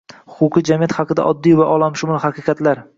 [0.37, 2.87] Huquqiy jamiyat haqida oddiy va olamshumul haqiqatlar